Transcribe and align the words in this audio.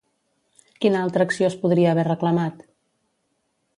Quina 0.85 1.03
altra 1.07 1.27
acció 1.29 1.49
es 1.49 1.57
podria 1.65 1.91
haver 1.93 2.07
reclamat? 2.11 2.65